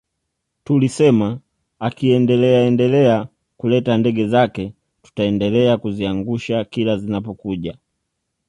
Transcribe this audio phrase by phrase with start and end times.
[0.63, 1.39] Tulisema
[1.79, 7.77] akiendeleaendelea kuleta ndege zake tutaendelea kuziangusha kila zinapokuja